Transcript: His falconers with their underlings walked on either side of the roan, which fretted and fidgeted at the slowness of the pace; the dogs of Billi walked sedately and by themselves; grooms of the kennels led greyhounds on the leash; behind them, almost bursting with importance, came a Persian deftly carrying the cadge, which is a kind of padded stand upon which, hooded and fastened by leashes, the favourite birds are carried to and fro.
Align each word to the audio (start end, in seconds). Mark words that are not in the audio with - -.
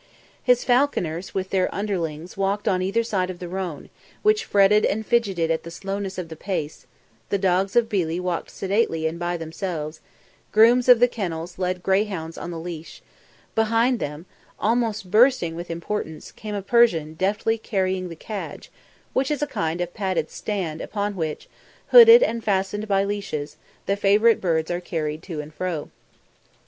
His 0.41 0.63
falconers 0.63 1.35
with 1.35 1.51
their 1.51 1.69
underlings 1.71 2.35
walked 2.35 2.67
on 2.67 2.81
either 2.81 3.03
side 3.03 3.29
of 3.29 3.37
the 3.37 3.47
roan, 3.47 3.91
which 4.23 4.45
fretted 4.45 4.83
and 4.83 5.05
fidgeted 5.05 5.51
at 5.51 5.61
the 5.61 5.69
slowness 5.69 6.17
of 6.17 6.27
the 6.27 6.35
pace; 6.35 6.87
the 7.29 7.37
dogs 7.37 7.75
of 7.75 7.87
Billi 7.87 8.19
walked 8.19 8.49
sedately 8.49 9.05
and 9.05 9.19
by 9.19 9.37
themselves; 9.37 10.01
grooms 10.51 10.89
of 10.89 10.99
the 11.01 11.07
kennels 11.07 11.59
led 11.59 11.83
greyhounds 11.83 12.35
on 12.35 12.49
the 12.49 12.57
leash; 12.57 13.03
behind 13.53 13.99
them, 13.99 14.25
almost 14.59 15.11
bursting 15.11 15.53
with 15.55 15.69
importance, 15.69 16.31
came 16.31 16.55
a 16.55 16.63
Persian 16.63 17.13
deftly 17.13 17.59
carrying 17.59 18.09
the 18.09 18.15
cadge, 18.15 18.71
which 19.13 19.29
is 19.29 19.43
a 19.43 19.45
kind 19.45 19.81
of 19.81 19.93
padded 19.93 20.31
stand 20.31 20.81
upon 20.81 21.15
which, 21.15 21.47
hooded 21.89 22.23
and 22.23 22.43
fastened 22.43 22.87
by 22.87 23.03
leashes, 23.03 23.55
the 23.85 23.95
favourite 23.95 24.41
birds 24.41 24.71
are 24.71 24.81
carried 24.81 25.21
to 25.21 25.41
and 25.41 25.53
fro. 25.53 25.91